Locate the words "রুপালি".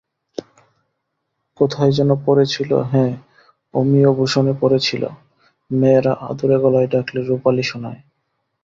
7.21-7.63